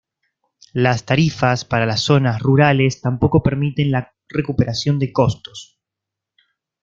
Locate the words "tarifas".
1.05-1.63